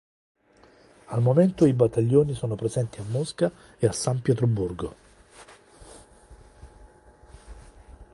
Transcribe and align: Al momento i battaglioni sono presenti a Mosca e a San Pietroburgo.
Al 1.09 1.21
momento 1.21 1.67
i 1.67 1.73
battaglioni 1.73 2.33
sono 2.33 2.55
presenti 2.55 2.99
a 2.99 3.03
Mosca 3.03 3.51
e 3.77 3.85
a 3.85 3.91
San 3.91 4.19
Pietroburgo. 4.19 4.95